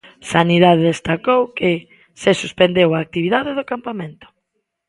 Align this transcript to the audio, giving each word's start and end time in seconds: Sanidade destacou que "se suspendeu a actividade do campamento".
Sanidade 0.33 0.89
destacou 0.91 1.41
que 1.57 1.71
"se 2.21 2.31
suspendeu 2.41 2.89
a 2.93 3.01
actividade 3.05 3.51
do 3.57 3.67
campamento". 3.71 4.27